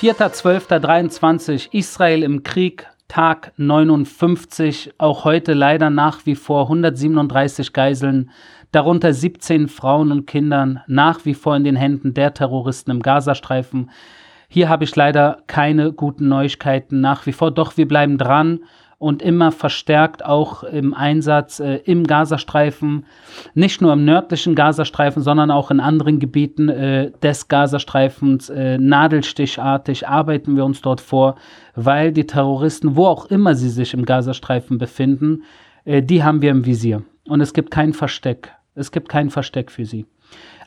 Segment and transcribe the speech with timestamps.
[0.00, 8.30] 4.12.23 Israel im Krieg, Tag 59, auch heute leider nach wie vor 137 Geiseln,
[8.70, 13.90] darunter 17 Frauen und Kindern, nach wie vor in den Händen der Terroristen im Gazastreifen.
[14.48, 18.60] Hier habe ich leider keine guten Neuigkeiten nach wie vor, doch wir bleiben dran
[18.98, 23.06] und immer verstärkt auch im Einsatz äh, im Gazastreifen,
[23.54, 28.50] nicht nur im nördlichen Gazastreifen, sondern auch in anderen Gebieten äh, des Gazastreifens.
[28.50, 31.36] Äh, nadelstichartig arbeiten wir uns dort vor,
[31.76, 35.44] weil die Terroristen, wo auch immer sie sich im Gazastreifen befinden,
[35.84, 37.02] äh, die haben wir im Visier.
[37.28, 38.52] Und es gibt kein Versteck.
[38.74, 40.06] Es gibt kein Versteck für sie.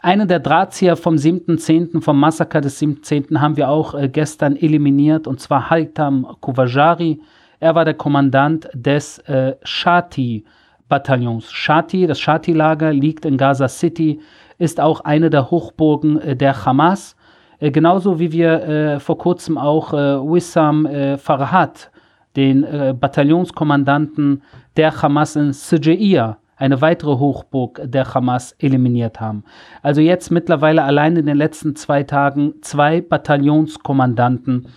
[0.02, 3.40] Einen der Drahtzieher vom 7.10., vom Massaker des 7.10.
[3.40, 7.20] haben wir auch äh, gestern eliminiert, und zwar Haitam Kuvajari.
[7.62, 11.52] Er war der Kommandant des äh, Shati-Bataillons.
[11.52, 14.20] Shati, das Shati-Lager liegt in Gaza City,
[14.58, 17.16] ist auch eine der Hochburgen äh, der Hamas.
[17.60, 21.92] Äh, genauso wie wir äh, vor kurzem auch äh, Wissam äh, Farhat,
[22.36, 22.66] den
[22.98, 24.42] Bataillonskommandanten
[24.78, 29.44] der Hamas in Sijaiya, eine weitere Hochburg der Hamas eliminiert haben.
[29.82, 34.68] Also jetzt mittlerweile allein in den letzten zwei Tagen zwei Bataillonskommandanten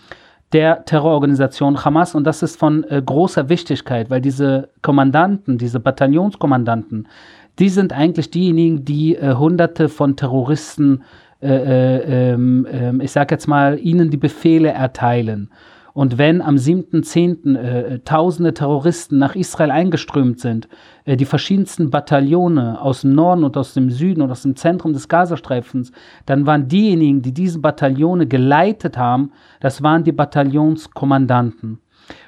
[0.55, 7.09] der Terrororganisation Hamas und das ist von äh, großer Wichtigkeit, weil diese Kommandanten, diese Bataillonskommandanten,
[7.59, 11.03] die sind eigentlich diejenigen, die äh, Hunderte von Terroristen,
[11.43, 15.51] äh, äh ähm, ähm, ich sage jetzt mal, ihnen die Befehle erteilen.
[15.95, 17.57] Und wenn am 7.10.
[17.57, 20.69] Äh, tausende Terroristen nach Israel eingeströmt sind,
[21.05, 24.93] äh, die verschiedensten Bataillone aus dem Norden und aus dem Süden und aus dem Zentrum
[24.93, 25.93] des Gazastreifens,
[26.27, 31.79] dann waren diejenigen, die diese Bataillone geleitet haben, das waren die Bataillonskommandanten.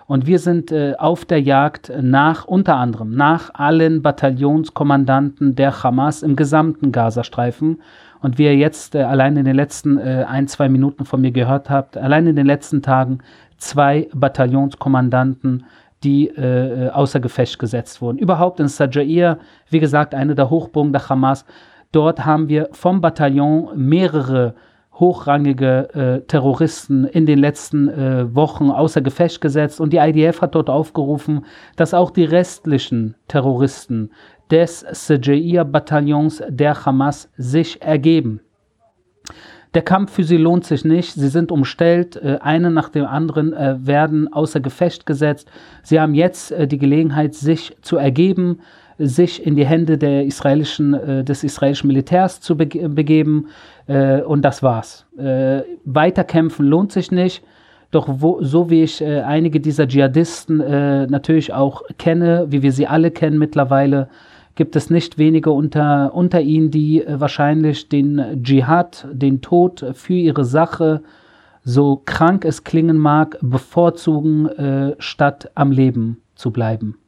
[0.07, 6.23] Und wir sind äh, auf der Jagd nach, unter anderem, nach allen Bataillonskommandanten der Hamas
[6.23, 7.83] im gesamten Gazastreifen.
[8.23, 11.33] Und wie ihr jetzt äh, allein in den letzten äh, ein, zwei Minuten von mir
[11.33, 13.19] gehört habt, allein in den letzten Tagen
[13.59, 15.65] zwei Bataillonskommandanten,
[16.05, 18.19] die äh, außer Gefecht gesetzt wurden.
[18.19, 19.39] Überhaupt in Sajair,
[19.71, 21.45] wie gesagt, eine der Hochburgen der Hamas.
[21.93, 24.55] Dort haben wir vom Bataillon mehrere
[24.99, 30.55] hochrangige äh, Terroristen in den letzten äh, Wochen außer Gefecht gesetzt und die IDF hat
[30.55, 31.45] dort aufgerufen,
[31.77, 34.11] dass auch die restlichen Terroristen
[34.51, 38.41] des Sajair-Bataillons der Hamas sich ergeben.
[39.77, 41.13] Der Kampf für sie lohnt sich nicht.
[41.13, 42.17] Sie sind umstellt.
[42.17, 45.51] Äh, eine nach dem anderen äh, werden außer Gefecht gesetzt.
[45.83, 48.61] Sie haben jetzt äh, die Gelegenheit, sich zu ergeben,
[48.97, 53.49] sich in die Hände der israelischen, des israelischen Militärs zu begeben.
[53.87, 55.05] und das war's.
[55.85, 57.45] weiterkämpfen lohnt sich nicht.
[57.91, 60.57] Doch wo, so wie ich einige dieser Dschihadisten
[61.11, 64.09] natürlich auch kenne, wie wir sie alle kennen mittlerweile,
[64.57, 70.15] gibt es nicht wenige unter, unter ihnen, die äh, wahrscheinlich den Dschihad, den Tod für
[70.15, 71.03] ihre Sache,
[71.63, 76.99] so krank es klingen mag, bevorzugen, äh, statt am Leben zu bleiben.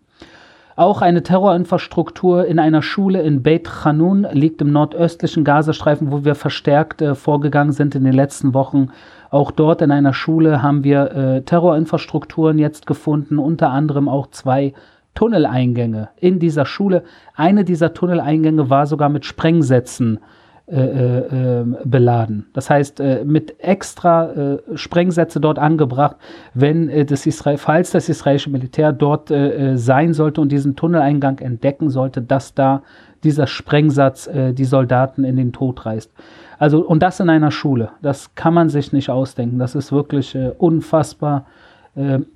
[0.78, 6.36] Auch eine Terrorinfrastruktur in einer Schule in Beit Hanun liegt im nordöstlichen Gazastreifen, wo wir
[6.36, 8.90] verstärkt äh, vorgegangen sind in den letzten Wochen.
[9.30, 14.72] Auch dort in einer Schule haben wir äh, Terrorinfrastrukturen jetzt gefunden, unter anderem auch zwei
[15.18, 17.02] Tunneleingänge in dieser Schule.
[17.34, 20.20] Eine dieser Tunneleingänge war sogar mit Sprengsätzen
[20.68, 22.46] äh, äh, ähm, beladen.
[22.52, 26.14] Das heißt, äh, mit extra äh, Sprengsätze dort angebracht,
[26.54, 31.40] wenn äh, das Israel, falls das israelische Militär dort äh, sein sollte und diesen Tunneleingang
[31.40, 32.82] entdecken sollte, dass da
[33.24, 36.12] dieser Sprengsatz die Soldaten in den Tod reißt.
[36.60, 37.90] Also, und das in einer Schule.
[38.00, 39.58] Das kann man sich nicht ausdenken.
[39.58, 41.46] Das ist wirklich unfassbar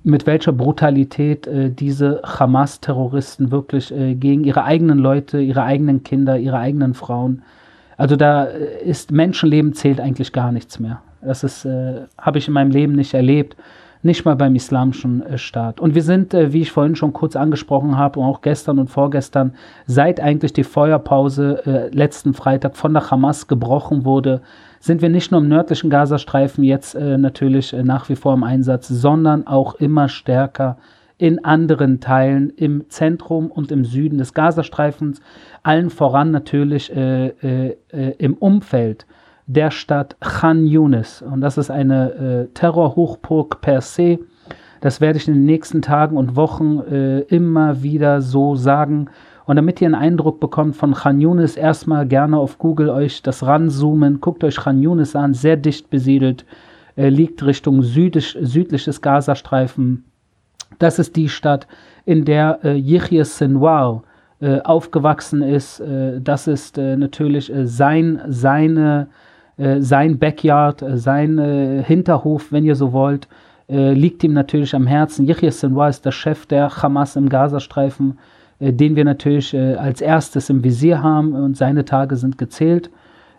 [0.03, 6.37] mit welcher Brutalität äh, diese Hamas-Terroristen wirklich äh, gegen ihre eigenen Leute, ihre eigenen Kinder,
[6.37, 7.43] ihre eigenen Frauen.
[7.95, 11.01] Also da äh, ist Menschenleben zählt eigentlich gar nichts mehr.
[11.21, 13.55] Das äh, habe ich in meinem Leben nicht erlebt,
[14.01, 15.79] nicht mal beim islamischen äh, Staat.
[15.79, 19.53] Und wir sind, wie ich vorhin schon kurz angesprochen habe, und auch gestern und vorgestern,
[19.85, 24.41] seit eigentlich die Feuerpause letzten Freitag von der Hamas gebrochen wurde,
[24.83, 28.43] sind wir nicht nur im nördlichen Gazastreifen jetzt äh, natürlich äh, nach wie vor im
[28.43, 30.75] Einsatz, sondern auch immer stärker
[31.17, 35.21] in anderen Teilen im Zentrum und im Süden des Gazastreifens,
[35.63, 39.05] allen voran natürlich äh, äh, äh im Umfeld
[39.45, 41.21] der Stadt Khan Yunis.
[41.21, 44.19] Und das ist eine äh, Terrorhochburg per se.
[44.81, 46.79] Das werde ich in den nächsten Tagen und Wochen
[47.29, 49.07] immer wieder so sagen.
[49.45, 53.45] Und damit ihr einen Eindruck bekommt von Khan Yunis, erstmal gerne auf Google euch das
[53.45, 54.21] ranzoomen.
[54.21, 56.45] Guckt euch Khan Yunis an, sehr dicht besiedelt,
[56.95, 60.05] äh, liegt Richtung südisch, südliches Gazastreifen.
[60.79, 61.67] Das ist die Stadt,
[62.05, 64.03] in der äh, Yihya Sinwar
[64.39, 65.79] äh, aufgewachsen ist.
[65.79, 69.07] Äh, das ist äh, natürlich äh, sein, seine
[69.57, 73.27] äh, sein Backyard, sein Hinterhof, wenn ihr so wollt,
[73.67, 75.25] liegt ihm natürlich am Herzen.
[75.25, 78.17] Yahya Sinwar ist der Chef der Hamas im Gazastreifen,
[78.71, 82.89] den wir natürlich äh, als erstes im Visier haben und seine Tage sind gezählt.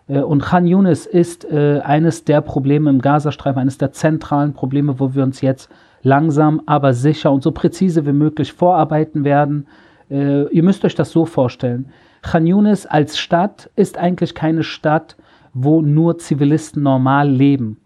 [0.07, 5.23] Und Khan Yunis ist eines der Probleme im Gazastreifen, eines der zentralen Probleme, wo wir
[5.23, 5.67] uns jetzt
[6.03, 9.65] langsam, aber sicher und so präzise wie möglich vorarbeiten werden.
[10.09, 11.89] ihr müsst euch das so vorstellen.
[12.21, 15.15] Khan Yunis als Stadt ist eigentlich keine Stadt,
[15.55, 17.79] wo nur Zivilisten normal leben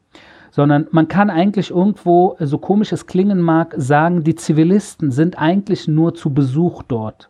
[0.52, 5.88] sondern man kann eigentlich irgendwo, so komisch es klingen mag, sagen, die Zivilisten sind eigentlich
[5.88, 7.30] nur zu Besuch dort.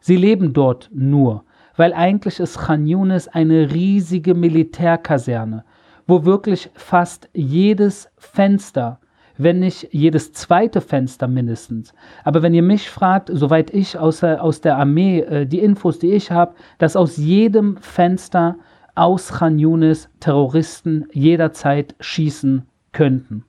[0.00, 1.44] Sie leben dort nur,
[1.76, 5.64] weil eigentlich ist Khan Yunis eine riesige Militärkaserne,
[6.06, 8.98] wo wirklich fast jedes Fenster,
[9.36, 11.94] wenn nicht jedes zweite Fenster mindestens.
[12.24, 16.00] Aber wenn ihr mich fragt, soweit ich aus der, aus der Armee äh, die Infos,
[16.00, 18.56] die ich habe, dass aus jedem Fenster
[18.98, 23.44] aus Khan Yunis Terroristen jederzeit schießen könnten.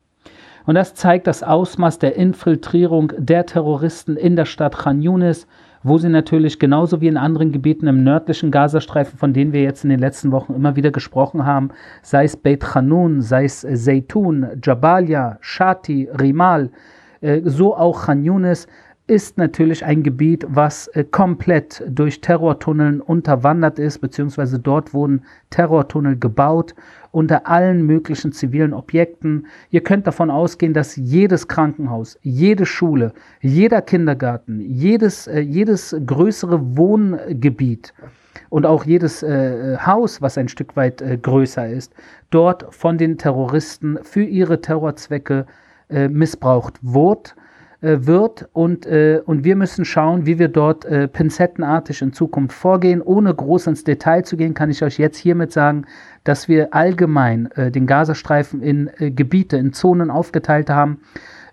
[0.65, 5.47] Und das zeigt das Ausmaß der Infiltrierung der Terroristen in der Stadt Khan Yunis,
[5.81, 9.83] wo sie natürlich genauso wie in anderen Gebieten im nördlichen Gazastreifen, von denen wir jetzt
[9.83, 11.69] in den letzten Wochen immer wieder gesprochen haben,
[12.03, 16.69] sei es Beit Khanun, sei es Zeytun, Jabalia, Shati, Rimal,
[17.21, 18.67] äh, so auch Khan Yunis,
[19.09, 26.15] ist natürlich ein Gebiet, was äh, komplett durch Terrortunneln unterwandert ist, beziehungsweise dort wurden Terrortunnel
[26.15, 26.75] gebaut
[27.11, 29.47] unter allen möglichen zivilen Objekten.
[29.71, 36.77] Ihr könnt davon ausgehen, dass jedes Krankenhaus, jede Schule, jeder Kindergarten, jedes, äh, jedes größere
[36.77, 37.95] Wohngebiet
[38.49, 41.93] und auch jedes äh, Haus, was ein Stück weit äh, größer ist,
[42.29, 45.47] dort von den Terroristen für ihre Terrorzwecke
[45.89, 47.31] äh, missbraucht wurde
[47.81, 53.01] wird und, äh, und wir müssen schauen, wie wir dort äh, pinzettenartig in Zukunft vorgehen.
[53.01, 55.85] Ohne groß ins Detail zu gehen, kann ich euch jetzt hiermit sagen,
[56.25, 60.99] dass wir allgemein äh, den Gazastreifen in äh, Gebiete, in Zonen aufgeteilt haben,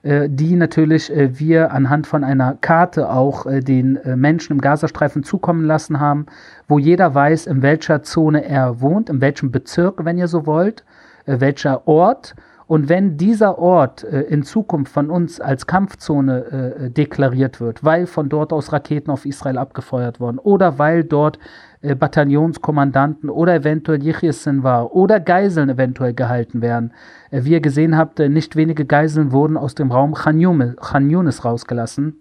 [0.03, 4.61] äh, die natürlich äh, wir anhand von einer Karte auch äh, den äh, Menschen im
[4.61, 6.27] Gazastreifen zukommen lassen haben,
[6.67, 10.85] wo jeder weiß, in welcher Zone er wohnt, in welchem Bezirk, wenn ihr so wollt,
[11.27, 12.35] äh, welcher Ort
[12.67, 16.45] und wenn dieser Ort äh, in Zukunft von uns als Kampfzone
[16.77, 21.39] äh, deklariert wird, weil von dort aus Raketen auf Israel abgefeuert wurden oder weil dort
[21.81, 26.93] äh, Bataillonskommandanten oder eventuell Yichis war oder Geiseln eventuell gehalten werden,
[27.31, 31.45] äh, wie ihr gesehen habt, äh, nicht wenige Geiseln wurden aus dem Raum Khan Yunis
[31.45, 32.21] rausgelassen,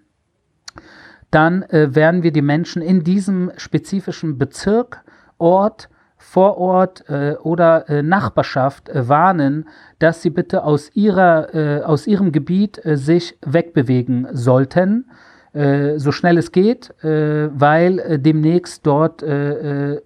[1.31, 5.03] dann äh, werden wir die Menschen in diesem spezifischen Bezirk,
[5.37, 5.89] Ort,
[6.27, 9.69] Vorort äh, oder äh, Nachbarschaft äh, warnen,
[9.99, 15.05] dass sie bitte aus, ihrer, äh, aus ihrem Gebiet äh, sich wegbewegen sollten,
[15.53, 19.23] äh, so schnell es geht, weil demnächst dort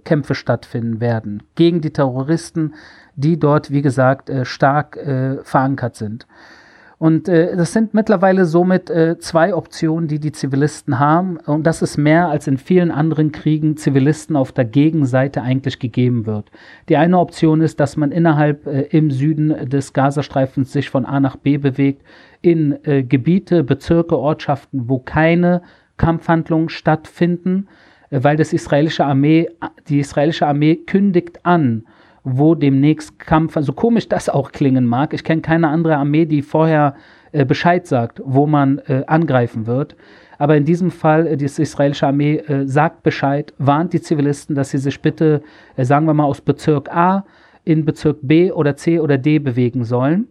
[0.04, 2.75] Kämpfe stattfinden werden gegen die Terroristen,
[3.15, 5.00] die dort, wie gesagt, stark
[5.44, 6.27] verankert sind.
[7.00, 11.38] Und äh, das sind mittlerweile somit äh, zwei Optionen, die die Zivilisten haben.
[11.38, 16.25] Und das ist mehr als in vielen anderen Kriegen Zivilisten auf der Gegenseite eigentlich gegeben
[16.25, 16.51] wird.
[16.90, 21.22] Die eine Option ist, dass man innerhalb äh, im Süden des Gazastreifens sich von A
[21.22, 22.04] nach B bewegt
[22.42, 25.62] in äh, Gebiete, Bezirke, Ortschaften, wo keine
[25.96, 27.70] Kampfhandlungen stattfinden,
[28.10, 29.50] äh, weil das israelische Armee,
[29.88, 31.86] die israelische Armee kündigt an,
[32.23, 36.41] wo demnächst Kampf, also komisch das auch klingen mag, ich kenne keine andere Armee, die
[36.41, 36.95] vorher
[37.31, 39.95] äh, Bescheid sagt, wo man äh, angreifen wird.
[40.38, 44.71] Aber in diesem Fall, äh, die israelische Armee äh, sagt Bescheid, warnt die Zivilisten, dass
[44.71, 45.41] sie sich bitte,
[45.75, 47.25] äh, sagen wir mal, aus Bezirk A
[47.65, 50.27] in Bezirk B oder C oder D bewegen sollen.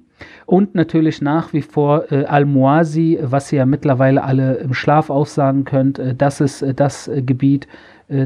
[0.46, 5.64] Und natürlich nach wie vor äh, Al-Muasi, was ihr ja mittlerweile alle im Schlaf aussagen
[5.64, 7.68] könnt, äh, das ist äh, das Gebiet,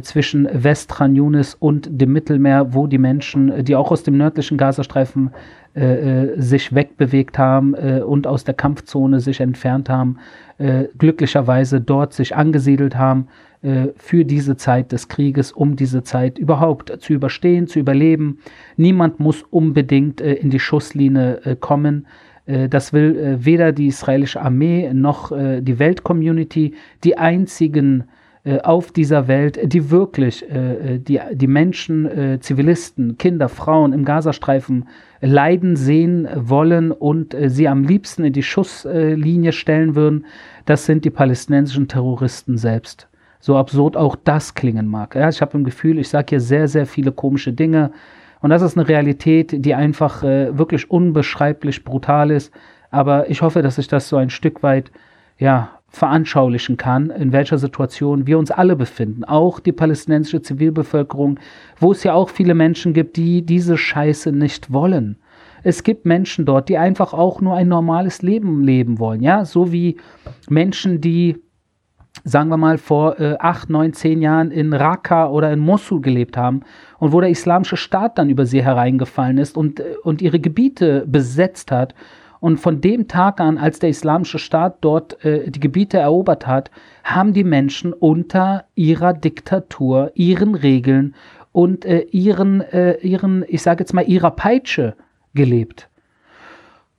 [0.03, 4.57] zwischen West-Khan Yunis und dem Mittelmeer, wo die Menschen, äh, die auch aus dem nördlichen
[4.59, 5.31] Gazastreifen
[5.75, 10.19] äh, äh, sich wegbewegt haben äh, und aus der Kampfzone sich entfernt haben,
[10.59, 13.29] äh, glücklicherweise dort sich angesiedelt haben
[13.95, 18.39] für diese Zeit des Krieges, um diese Zeit überhaupt zu überstehen, zu überleben.
[18.77, 22.09] Niemand muss unbedingt in die Schusslinie kommen.
[22.45, 26.75] Das will weder die israelische Armee noch die Weltcommunity.
[27.05, 28.05] Die einzigen äh,
[28.63, 34.05] auf dieser Welt, die wirklich äh, äh, die, die Menschen, äh, Zivilisten, Kinder, Frauen im
[34.05, 34.89] Gazastreifen
[35.21, 40.27] leiden sehen wollen und äh, sie am liebsten in die Schusslinie stellen würden,
[40.65, 43.09] das sind die palästinensischen Terroristen selbst.
[43.39, 45.15] So absurd auch das klingen mag.
[45.15, 47.93] Ja, ich habe im Gefühl, ich sage hier sehr, sehr viele komische Dinge.
[48.41, 52.53] Und das ist eine Realität, die einfach äh, wirklich unbeschreiblich brutal ist.
[52.91, 54.91] Aber ich hoffe, dass ich das so ein Stück weit
[55.39, 61.39] ja, veranschaulichen kann, in welcher Situation wir uns alle befinden, auch die palästinensische Zivilbevölkerung,
[61.79, 65.19] wo es ja auch viele Menschen gibt, die diese Scheiße nicht wollen.
[65.63, 69.71] Es gibt Menschen dort, die einfach auch nur ein normales Leben leben wollen, ja, so
[69.71, 69.99] wie
[70.49, 71.37] Menschen, die
[72.25, 76.37] sagen wir mal, vor äh, acht, neun, zehn Jahren in Raqqa oder in Mosul gelebt
[76.37, 76.61] haben
[76.99, 81.05] und wo der islamische Staat dann über sie hereingefallen ist und, äh, und ihre Gebiete
[81.07, 81.95] besetzt hat.
[82.43, 86.73] Und von dem Tag an, als der islamische Staat dort äh, die Gebiete erobert hat,
[87.05, 91.15] haben die Menschen unter ihrer Diktatur, ihren Regeln
[91.53, 94.97] und äh, ihren, äh, ihren, ich sage jetzt mal, ihrer Peitsche
[95.35, 95.89] gelebt.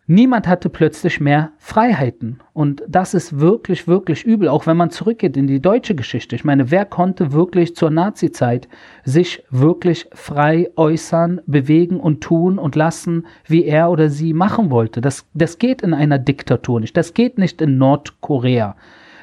[0.06, 2.40] Niemand hatte plötzlich mehr Freiheiten.
[2.52, 6.36] Und das ist wirklich, wirklich übel, auch wenn man zurückgeht in die deutsche Geschichte.
[6.36, 8.68] Ich meine, wer konnte wirklich zur Nazizeit
[9.06, 15.00] sich wirklich frei äußern, bewegen und tun und lassen, wie er oder sie machen wollte?
[15.00, 16.98] Das, das geht in einer Diktatur nicht.
[16.98, 18.76] Das geht nicht in Nordkorea.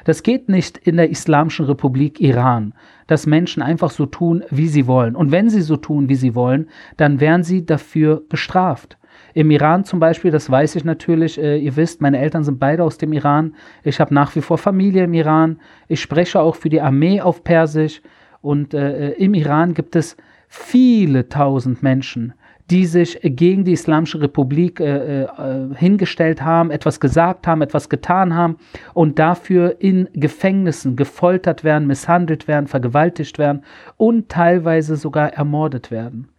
[0.03, 2.73] Das geht nicht in der Islamischen Republik Iran,
[3.05, 5.15] dass Menschen einfach so tun, wie sie wollen.
[5.15, 8.97] Und wenn sie so tun, wie sie wollen, dann werden sie dafür bestraft.
[9.33, 12.83] Im Iran zum Beispiel, das weiß ich natürlich, äh, ihr wisst, meine Eltern sind beide
[12.83, 13.55] aus dem Iran.
[13.83, 15.59] Ich habe nach wie vor Familie im Iran.
[15.87, 18.01] Ich spreche auch für die Armee auf Persisch.
[18.41, 22.33] Und äh, im Iran gibt es viele tausend Menschen,
[22.69, 25.27] die sich gegen die Islamische Republik äh, äh,
[25.75, 28.57] hingestellt haben, etwas gesagt haben, etwas getan haben
[28.93, 33.63] und dafür in Gefängnissen gefoltert werden, misshandelt werden, vergewaltigt werden
[33.97, 36.30] und teilweise sogar ermordet werden.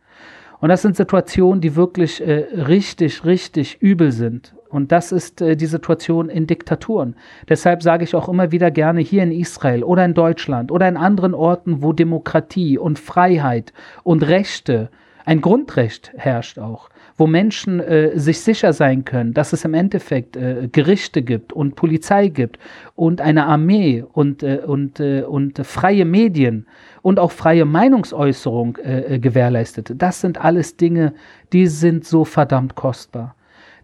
[0.63, 4.55] Und das sind Situationen, die wirklich äh, richtig, richtig übel sind.
[4.69, 7.17] Und das ist äh, die Situation in Diktaturen.
[7.49, 10.97] Deshalb sage ich auch immer wieder gerne hier in Israel oder in Deutschland oder in
[10.97, 13.73] anderen Orten, wo Demokratie und Freiheit
[14.05, 14.91] und Rechte,
[15.25, 20.37] ein Grundrecht herrscht auch, wo Menschen äh, sich sicher sein können, dass es im Endeffekt
[20.37, 22.59] äh, Gerichte gibt und Polizei gibt
[22.97, 26.67] und eine Armee und, äh, und, äh, und freie Medien
[27.03, 29.93] und auch freie Meinungsäußerung äh, äh, gewährleistet.
[29.97, 31.15] Das sind alles Dinge,
[31.53, 33.35] die sind so verdammt kostbar.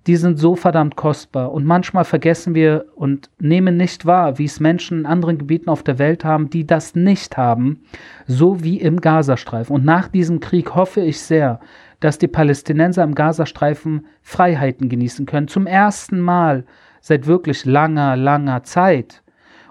[0.09, 1.53] Die sind so verdammt kostbar.
[1.53, 5.83] Und manchmal vergessen wir und nehmen nicht wahr, wie es Menschen in anderen Gebieten auf
[5.83, 7.83] der Welt haben, die das nicht haben,
[8.27, 9.75] so wie im Gazastreifen.
[9.75, 11.61] Und nach diesem Krieg hoffe ich sehr,
[12.00, 15.47] dass die Palästinenser im Gazastreifen Freiheiten genießen können.
[15.47, 16.65] Zum ersten Mal
[17.03, 19.23] seit wirklich langer, langer Zeit.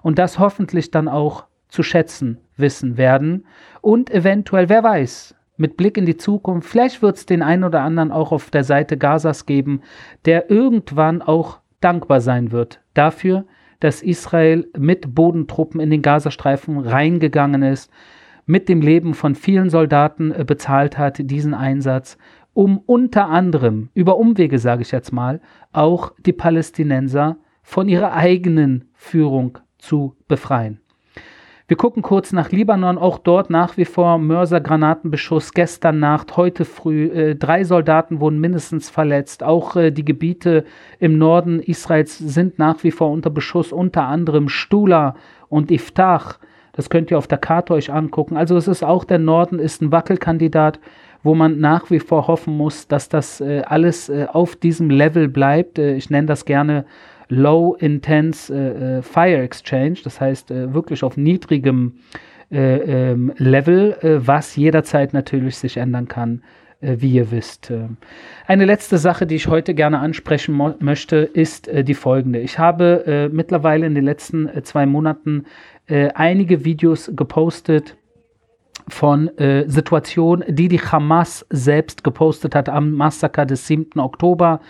[0.04, 3.48] Und das hoffentlich dann auch zu schätzen wissen werden.
[3.82, 7.82] Und eventuell, wer weiß, mit Blick in die Zukunft, vielleicht wird es den einen oder
[7.82, 9.82] anderen auch auf der Seite Gazas geben,
[10.26, 13.46] der irgendwann auch dankbar sein wird dafür,
[13.80, 17.92] dass Israel mit Bodentruppen in den Gazastreifen reingegangen ist,
[18.46, 22.18] mit dem Leben von vielen Soldaten äh, bezahlt hat, diesen Einsatz,
[22.54, 25.42] um unter anderem, über Umwege sage ich jetzt mal,
[25.74, 30.80] auch die Palästinenser von ihrer eigenen Führung zu befreien.
[31.70, 37.08] Wir gucken kurz nach Libanon, auch dort nach wie vor Mörsergranatenbeschuss gestern Nacht, heute früh.
[37.08, 39.44] Äh, drei Soldaten wurden mindestens verletzt.
[39.44, 40.64] Auch äh, die Gebiete
[41.00, 45.16] im Norden Israels sind nach wie vor unter Beschuss, unter anderem Stula
[45.50, 46.40] und Iftach.
[46.72, 48.38] Das könnt ihr auf der Karte euch angucken.
[48.38, 50.80] Also es ist auch der Norden ist ein Wackelkandidat,
[51.22, 55.28] wo man nach wie vor hoffen muss, dass das äh, alles äh, auf diesem Level
[55.28, 55.80] bleibt.
[55.80, 56.86] Äh, ich nenne das gerne
[57.30, 62.00] Low Intense äh, äh, Fire Exchange, das heißt äh, wirklich auf niedrigem
[62.52, 66.44] äh, ähm, Level, was jederzeit natürlich sich ändern kann,
[66.80, 67.74] wie ihr wisst.
[68.46, 72.40] Eine letzte Sache, die ich heute gerne ansprechen möchte, ist die folgende.
[72.40, 75.44] Ich habe mittlerweile in den letzten zwei Monaten
[75.88, 77.98] einige Videos gepostet,
[78.90, 79.30] von
[79.66, 84.00] Situationen, die die Hamas selbst gepostet hat am Massaker des 7.
[84.00, 84.62] Oktober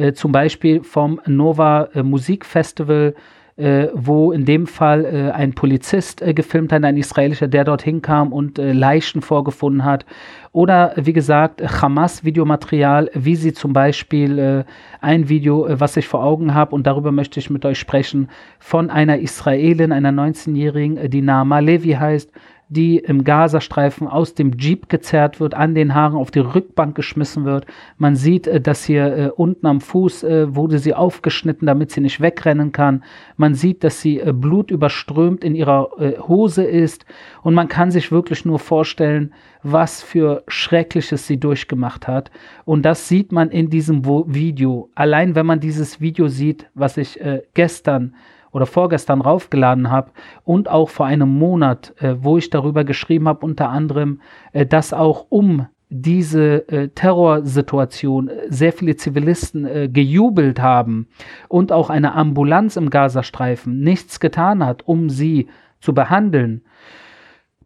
[0.00, 3.14] äh, zum Beispiel vom Nova äh, Musikfestival,
[3.56, 8.00] äh, wo in dem Fall äh, ein Polizist äh, gefilmt hat, ein israelischer, der dorthin
[8.00, 10.06] kam und äh, Leichen vorgefunden hat.
[10.52, 14.64] Oder wie gesagt, Hamas-Videomaterial, wie sie zum Beispiel
[15.00, 18.28] ein Video, was ich vor Augen habe, und darüber möchte ich mit euch sprechen,
[18.58, 22.32] von einer Israelin, einer 19-Jährigen, die Naama Levi heißt,
[22.70, 27.44] die im Gazastreifen aus dem Jeep gezerrt wird, an den Haaren auf die Rückbank geschmissen
[27.44, 27.66] wird.
[27.98, 32.00] Man sieht, äh, dass hier äh, unten am Fuß äh, wurde sie aufgeschnitten, damit sie
[32.00, 33.02] nicht wegrennen kann.
[33.36, 37.04] Man sieht, dass sie äh, blutüberströmt in ihrer äh, Hose ist.
[37.42, 39.34] Und man kann sich wirklich nur vorstellen,
[39.64, 42.30] was für Schreckliches sie durchgemacht hat.
[42.64, 44.90] Und das sieht man in diesem Video.
[44.94, 48.14] Allein wenn man dieses Video sieht, was ich äh, gestern
[48.52, 50.10] oder vorgestern raufgeladen habe
[50.44, 54.20] und auch vor einem Monat, äh, wo ich darüber geschrieben habe, unter anderem,
[54.52, 61.08] äh, dass auch um diese äh, Terrorsituation äh, sehr viele Zivilisten äh, gejubelt haben
[61.48, 65.48] und auch eine Ambulanz im Gazastreifen nichts getan hat, um sie
[65.80, 66.62] zu behandeln,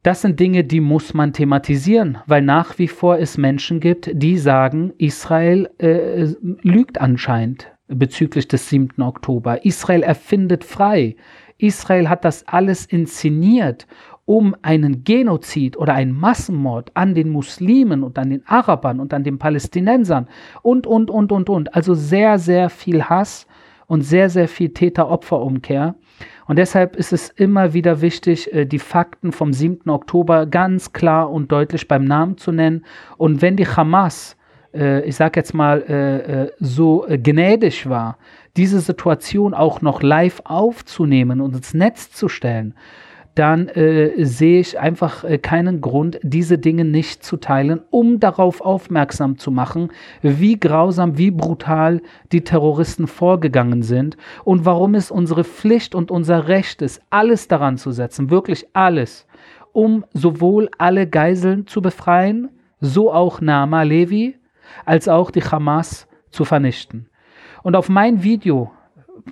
[0.05, 4.37] das sind Dinge, die muss man thematisieren, weil nach wie vor es Menschen gibt, die
[4.37, 6.27] sagen, Israel äh,
[6.61, 9.03] lügt anscheinend bezüglich des 7.
[9.03, 9.65] Oktober.
[9.65, 11.17] Israel erfindet frei.
[11.59, 13.87] Israel hat das alles inszeniert,
[14.27, 19.23] um einen Genozid oder einen Massenmord an den Muslimen und an den Arabern und an
[19.23, 20.29] den Palästinensern
[20.63, 21.75] und, und, und, und, und.
[21.75, 23.47] Also sehr, sehr viel Hass
[23.87, 25.95] und sehr, sehr viel Täter-Opfer-Umkehr.
[26.47, 29.91] Und deshalb ist es immer wieder wichtig, äh, die Fakten vom 7.
[29.91, 32.85] Oktober ganz klar und deutlich beim Namen zu nennen.
[33.19, 34.37] Und wenn die Hamas,
[34.75, 38.19] äh, ich sage jetzt mal, äh, so gnädig war,
[38.57, 42.75] diese Situation auch noch live aufzunehmen und ins Netz zu stellen,
[43.35, 48.61] dann äh, sehe ich einfach äh, keinen Grund, diese Dinge nicht zu teilen, um darauf
[48.61, 49.91] aufmerksam zu machen,
[50.23, 52.01] wie grausam, wie brutal
[52.31, 57.77] die Terroristen vorgegangen sind und warum es unsere Pflicht und unser Recht ist, alles daran
[57.77, 59.27] zu setzen, wirklich alles,
[59.73, 62.51] um sowohl alle Geiseln zu befreien,
[62.81, 64.37] so auch Nama Levi,
[64.85, 67.09] als auch die Hamas zu vernichten.
[67.63, 68.71] Und auf mein Video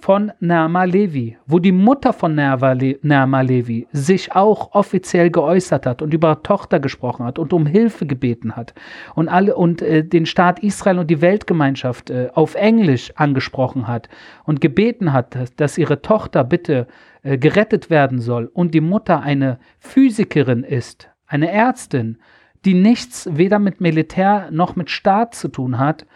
[0.01, 6.15] von Naama Levi, wo die Mutter von Naama Levi sich auch offiziell geäußert hat und
[6.15, 8.75] über Tochter gesprochen hat und um Hilfe gebeten hat
[9.15, 14.09] und alle und äh, den Staat Israel und die Weltgemeinschaft äh, auf Englisch angesprochen hat
[14.45, 16.87] und gebeten hat, dass ihre Tochter bitte
[17.23, 22.19] äh, gerettet werden soll und die Mutter eine Physikerin ist, eine Ärztin,
[22.65, 26.07] die nichts weder mit Militär noch mit Staat zu tun hat,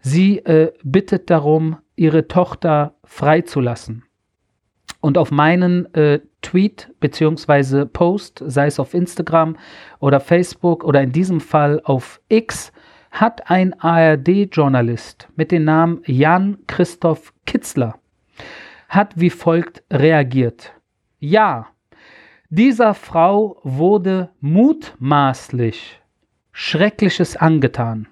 [0.00, 4.04] sie äh, bittet darum, ihre Tochter freizulassen.
[5.00, 7.86] Und auf meinen äh, Tweet bzw.
[7.86, 9.56] Post, sei es auf Instagram
[9.98, 12.72] oder Facebook oder in diesem Fall auf X,
[13.10, 18.00] hat ein ARD-Journalist mit dem Namen Jan Christoph Kitzler
[18.90, 20.74] hat wie folgt reagiert.
[21.20, 21.68] Ja,
[22.50, 25.99] dieser Frau wurde mutmaßlich
[26.52, 28.08] Schreckliches angetan.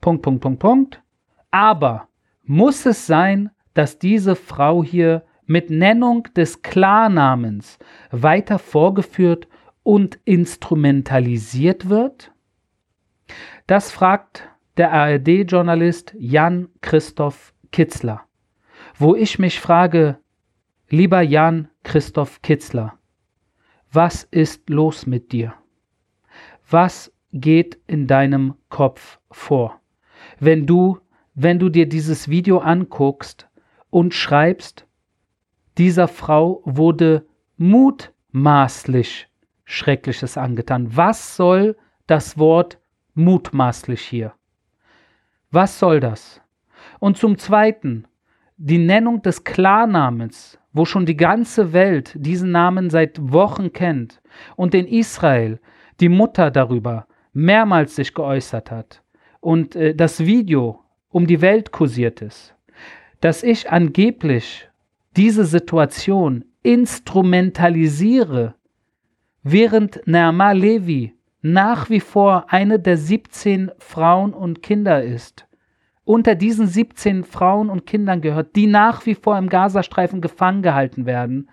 [0.00, 1.02] Punkt, Punkt, Punkt, Punkt.
[1.50, 2.08] Aber
[2.42, 7.78] muss es sein, dass diese Frau hier mit Nennung des Klarnamens
[8.10, 9.48] weiter vorgeführt
[9.82, 12.32] und instrumentalisiert wird?
[13.66, 18.22] Das fragt der ARD-Journalist Jan Christoph Kitzler,
[18.96, 20.18] wo ich mich frage,
[20.88, 22.98] lieber Jan Christoph Kitzler,
[23.90, 25.54] was ist los mit dir?
[26.68, 29.80] Was geht in deinem Kopf vor,
[30.40, 30.98] wenn du
[31.38, 33.46] wenn du dir dieses Video anguckst
[33.90, 34.86] und schreibst,
[35.76, 37.26] dieser Frau wurde
[37.58, 39.28] mutmaßlich
[39.64, 40.96] Schreckliches angetan.
[40.96, 41.76] Was soll
[42.06, 42.78] das Wort
[43.14, 44.32] mutmaßlich hier?
[45.50, 46.40] Was soll das?
[47.00, 48.06] Und zum Zweiten,
[48.56, 54.22] die Nennung des Klarnamens, wo schon die ganze Welt diesen Namen seit Wochen kennt
[54.56, 55.60] und in Israel
[56.00, 59.02] die Mutter darüber mehrmals sich geäußert hat
[59.40, 62.54] und äh, das Video um die Welt kursiert ist,
[63.20, 64.68] dass ich angeblich
[65.16, 68.54] diese Situation instrumentalisiere,
[69.42, 75.46] während Naama Levi nach wie vor eine der 17 Frauen und Kinder ist,
[76.04, 81.06] unter diesen 17 Frauen und Kindern gehört, die nach wie vor im Gazastreifen gefangen gehalten
[81.06, 81.48] werden.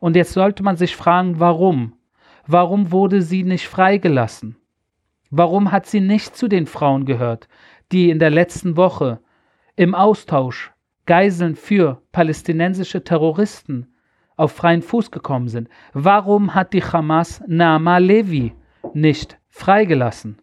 [0.00, 1.94] Und jetzt sollte man sich fragen, warum?
[2.46, 4.56] Warum wurde sie nicht freigelassen?
[5.30, 7.48] Warum hat sie nicht zu den Frauen gehört,
[7.90, 9.20] die in der letzten Woche
[9.76, 10.72] im Austausch
[11.06, 13.88] Geiseln für palästinensische Terroristen
[14.36, 15.68] auf freien Fuß gekommen sind.
[15.92, 18.52] Warum hat die Hamas Naama Levi
[18.94, 20.38] nicht freigelassen?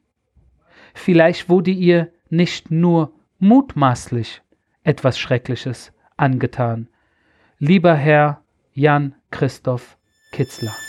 [0.94, 4.42] Vielleicht wurde ihr nicht nur mutmaßlich
[4.84, 6.88] etwas Schreckliches angetan.
[7.58, 8.42] Lieber Herr
[8.74, 9.98] Jan Christoph
[10.32, 10.89] Kitzler.